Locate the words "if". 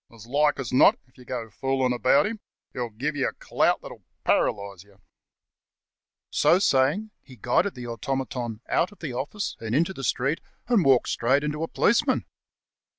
1.05-1.15